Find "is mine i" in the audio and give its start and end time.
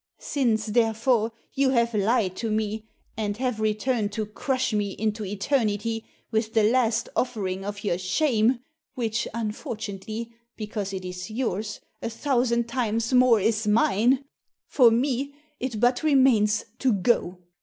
13.39-14.23